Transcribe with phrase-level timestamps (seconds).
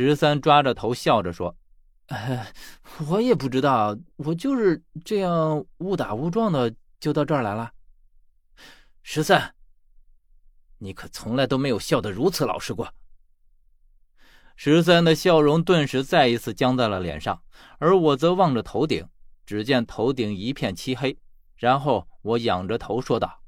[0.00, 1.54] 十三抓着头笑着说
[3.06, 7.74] ：“我也不知道，我就是这样误打误撞的就到这儿来了。”
[9.04, 9.54] 十三，
[10.78, 12.94] 你可从来都没有笑得如此老实过。
[14.56, 17.42] 十三的笑容顿时再一次僵在了脸上，
[17.78, 19.06] 而我则望着头顶，
[19.44, 21.18] 只见头顶一片漆黑。
[21.56, 23.42] 然后我仰着头说道：“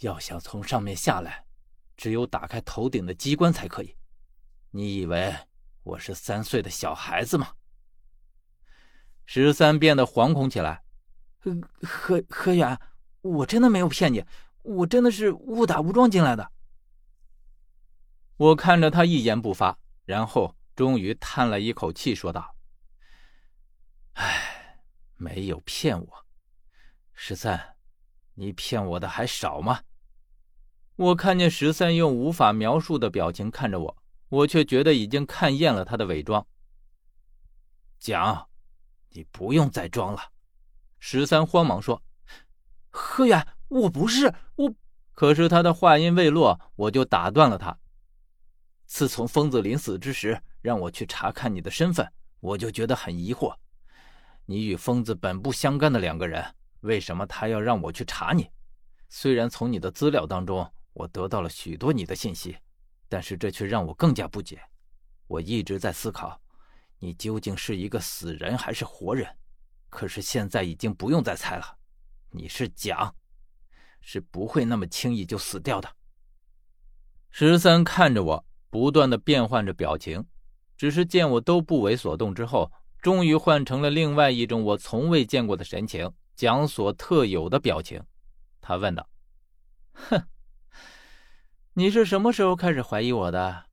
[0.00, 1.44] 要想从上面下来，
[1.94, 3.95] 只有打开头顶的机关才可以。
[4.76, 5.34] 你以为
[5.82, 7.54] 我是三岁的小孩子吗？”
[9.24, 10.84] 十三变得惶恐起来
[11.82, 12.78] ：“何何远，
[13.22, 14.24] 我真的没有骗你，
[14.62, 16.52] 我真的是误打误撞进来的。”
[18.36, 22.54] 我看着他一言不发，然后终于叹了一口气，说道
[24.12, 24.78] ：“唉，
[25.16, 26.26] 没有骗我，
[27.14, 27.76] 十三，
[28.34, 29.80] 你骗我的还少吗？”
[30.96, 36.46] 我看见十三用无法描述的表情看着我，我却觉得已经看厌了他的伪装。
[37.98, 38.48] 讲，
[39.10, 40.20] 你不用再装了。”
[40.98, 42.02] 十三慌忙说
[42.90, 44.74] ，“何远，我不是我。”
[45.12, 47.78] 可是他的话音未落，我就打断了他。
[48.84, 52.06] 自从疯子临死之时让我去查看你的身份，
[52.40, 53.54] 我就觉得很疑惑。
[54.44, 56.44] 你与疯子本不相干的两个人，
[56.80, 58.48] 为什么他要让我去查你？
[59.08, 62.56] 虽然从你的资料当中我得到了许多你的信息，
[63.08, 64.60] 但是这却让我更加不解。
[65.26, 66.40] 我一直在思考，
[66.98, 69.36] 你究竟是一个死人还是活人？
[69.88, 71.78] 可是现在已经不用再猜了，
[72.30, 73.14] 你是蒋，
[74.00, 75.88] 是不会那么轻易就死掉的。
[77.30, 78.46] 十三看着我。
[78.68, 80.26] 不断的变换着表情，
[80.76, 88.02] 只是见我都不为所动之后，终于换成了另外一种我从未见过的神情，蒋所特有的表情。
[88.60, 89.08] 他问道
[89.94, 90.28] ：“哼，
[91.78, 93.66] 你是什么时候开始怀疑我的？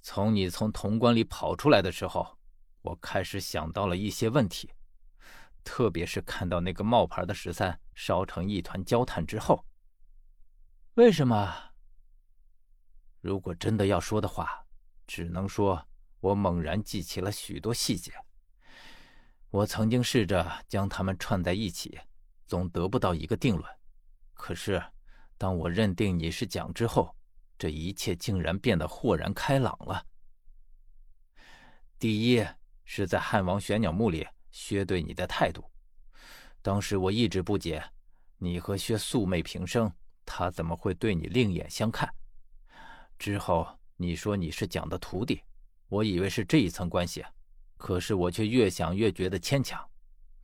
[0.00, 2.38] 从你从潼关里跑出来的时候，
[2.80, 4.72] 我开始想到了一些问题，
[5.62, 9.66] 特别是看到那个冒牌的十三烧成一团焦炭之后。
[10.94, 11.54] 为什么？”
[13.20, 14.64] 如果真的要说的话，
[15.06, 15.86] 只能说
[16.20, 18.14] 我猛然记起了许多细节。
[19.50, 22.00] 我曾经试着将它们串在一起，
[22.46, 23.70] 总得不到一个定论。
[24.32, 24.82] 可是，
[25.38, 27.14] 当我认定你是蒋之后，
[27.58, 30.06] 这一切竟然变得豁然开朗了。
[31.98, 32.46] 第一
[32.84, 35.64] 是在汉王玄鸟墓里，薛对你的态度。
[36.62, 37.84] 当时我一直不解，
[38.38, 39.92] 你和薛素昧平生，
[40.24, 42.12] 他怎么会对你另眼相看？
[43.18, 43.66] 之后
[43.96, 45.42] 你说你是蒋的徒弟，
[45.88, 47.24] 我以为是这一层关系，
[47.76, 49.82] 可是我却越想越觉得牵强。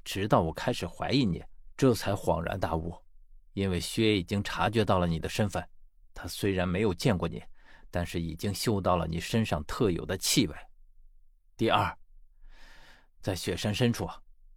[0.04, 1.42] 直到我开始怀疑你，
[1.76, 2.94] 这才恍然大悟。
[3.52, 5.66] 因为薛已经察觉到了你的身份，
[6.14, 7.42] 他虽然没有见过你，
[7.90, 10.56] 但是已经嗅到了你身上特有的气味。
[11.56, 11.96] 第二，
[13.20, 14.08] 在雪山深处，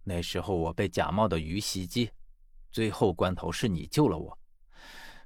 [0.02, 2.10] 那时候我被假冒的鱼袭击，
[2.72, 4.38] 最后关头是你救了我。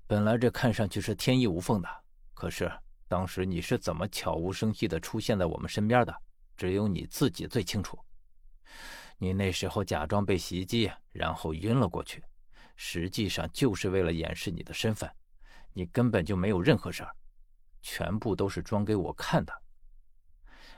[0.07, 1.89] 本来这看上去是天衣无缝的。
[2.35, 2.73] 可是
[3.07, 6.15] 当时你是怎么悄无声息地出现在我们身边的？
[6.57, 7.99] 只有你自己最清楚。
[9.17, 12.23] 你那时候假装被袭击，然后晕了过去，
[12.83, 15.09] 实际上就是为了掩饰你的身份。
[15.75, 17.15] 你根本就没有任何事儿，
[17.83, 19.53] 全部都是装给我看的。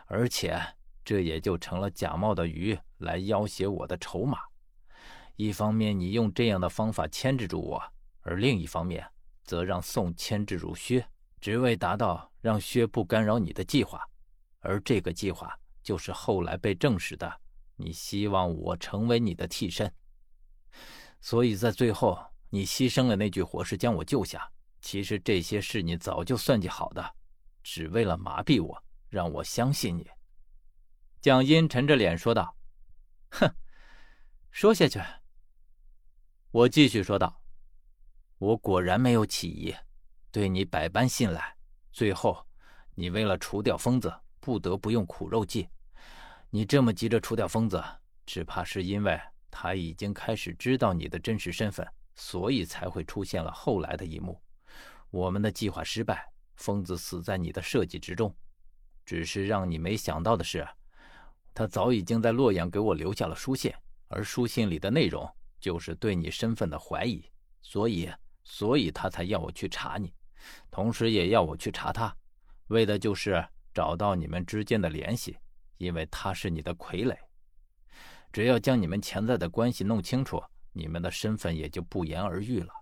[0.06, 0.60] 而且
[1.04, 4.40] 这也就成了假冒的鱼来要挟我的筹码。
[5.36, 7.80] 一方面你用这样的方法牵制住我，
[8.22, 9.08] 而另一方面
[9.44, 11.06] 则让宋牵制住薛。
[11.40, 14.02] 只为达到让薛不干扰你的计划，
[14.58, 17.40] 而这个计划就是后来被证实的。
[17.76, 19.92] 你希望我成为你的替身，
[21.22, 22.18] 所以在最后
[22.50, 24.46] 你牺牲了那具火尸将我救下。
[24.82, 27.14] 其实这些是你早就算计好的，
[27.62, 30.10] 只为了麻痹我，让我相信你。
[31.20, 32.56] 蒋英沉着脸说道
[33.30, 33.54] ：“哼，
[34.50, 35.00] 说下去。”
[36.50, 37.40] 我继续说道
[38.38, 39.72] ：“我果然没有起疑。”
[40.32, 41.56] 对你百般信赖，
[41.92, 42.44] 最后，
[42.94, 45.68] 你为了除掉疯子，不得不用苦肉计。
[46.50, 47.80] 你这么急着除掉疯子，
[48.26, 49.20] 只怕是因为
[49.52, 54.40] 他已经开始知道你的真实身份，所以才会出现了后来的一幕。
[55.10, 56.26] 我们的计划失败，
[56.56, 58.34] 疯子死在你的设计之中。
[59.04, 60.66] 只是让你没想到的是，
[61.52, 63.70] 他早已经在洛阳给我留下了书信，
[64.08, 65.28] 而书信里的内容
[65.60, 67.22] 就是对你身份的怀疑，
[67.60, 68.10] 所以，
[68.44, 70.14] 所以他才要我去查你。
[70.70, 72.16] 同时也要我去查他，
[72.68, 73.44] 为的就是
[73.74, 75.36] 找到你们之间的联系，
[75.76, 77.14] 因为他是你的傀儡。
[78.32, 80.42] 只要将你们潜在的关系弄清楚，
[80.72, 82.72] 你们的身份也就不言而喻了。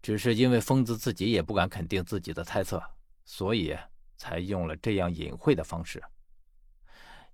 [0.00, 2.80] 只是因为疯子自己也不敢肯定自己的猜测，
[3.24, 3.76] 所以
[4.16, 6.00] 才用了这样隐晦的方式。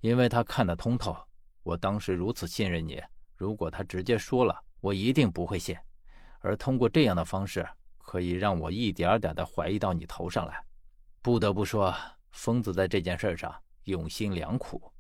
[0.01, 1.15] 因为他看得通透，
[1.63, 3.03] 我当时如此信任你，
[3.37, 5.77] 如果他直接说了，我一定不会信。
[6.41, 7.67] 而通过这样的方式，
[7.99, 10.63] 可以让我一点点的怀疑到你头上来。
[11.21, 11.95] 不得不说，
[12.33, 13.55] 疯子在这件事上
[13.85, 14.91] 用心良苦。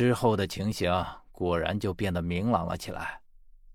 [0.00, 0.90] 之后的情形
[1.30, 3.20] 果然就变得明朗了起来。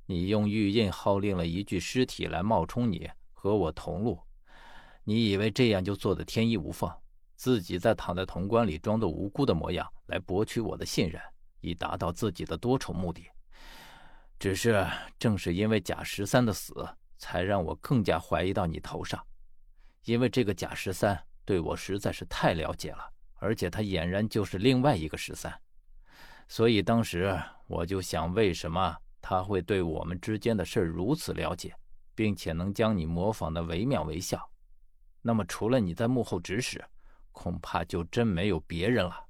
[0.08, 4.20] 你用玉印号令了一具尸体来冒充你和我同路，
[5.04, 6.92] 你以为这样就做得天衣无缝，
[7.36, 11.22] 自己在躺在潼关里装作无辜的模样来博取我的信任，
[11.62, 13.28] 以达到自己的多重目的。
[14.40, 14.84] 只是
[15.20, 16.74] 正是因为贾十三的死，
[17.20, 19.24] 才让我更加怀疑到你头上，
[20.06, 25.56] 因为这个贾十三对我实在是太了解了，而且他俨然就是另外一个十三。
[26.48, 27.38] 所以当时
[27.68, 31.76] 我就想，为什么他会对我们之间的事如此了解，
[32.14, 34.40] 并且能将你模仿的惟妙惟肖？
[35.22, 36.84] 那么除了你在幕后指使，
[37.32, 39.25] 恐怕就真没有别人了。